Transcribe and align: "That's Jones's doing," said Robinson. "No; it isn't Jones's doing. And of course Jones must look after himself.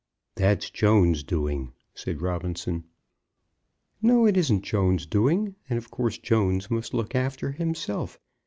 "That's 0.33 0.71
Jones's 0.71 1.23
doing," 1.23 1.73
said 1.93 2.23
Robinson. 2.23 2.85
"No; 4.01 4.25
it 4.25 4.35
isn't 4.35 4.63
Jones's 4.63 5.05
doing. 5.05 5.53
And 5.69 5.77
of 5.77 5.91
course 5.91 6.17
Jones 6.17 6.71
must 6.71 6.95
look 6.95 7.13
after 7.13 7.51
himself. 7.51 8.19